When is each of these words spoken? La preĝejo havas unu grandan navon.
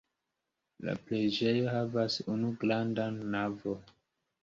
La 0.87 0.95
preĝejo 1.09 1.69
havas 1.75 2.19
unu 2.39 2.53
grandan 2.67 3.25
navon. 3.39 3.89